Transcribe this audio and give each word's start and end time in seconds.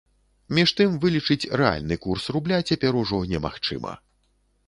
Між 0.57 0.71
тым 0.79 0.95
вылічыць 1.03 1.49
рэальны 1.61 1.97
курс 2.07 2.23
рубля 2.37 2.59
цяпер 2.69 2.99
ужо 3.05 3.23
не 3.35 3.43
магчыма. 3.47 3.93